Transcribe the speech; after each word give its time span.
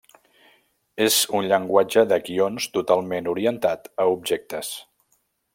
És 1.05 1.17
un 1.41 1.49
llenguatge 1.51 2.05
de 2.13 2.19
guions 2.29 2.67
totalment 2.79 3.33
orientat 3.37 3.89
a 4.07 4.11
objectes. 4.19 4.77